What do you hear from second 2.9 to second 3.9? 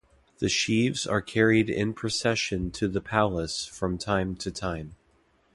palace